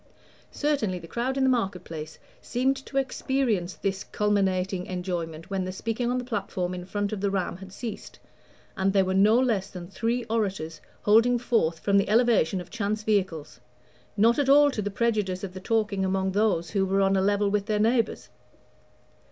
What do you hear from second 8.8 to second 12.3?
there were no less than three orators holding forth from the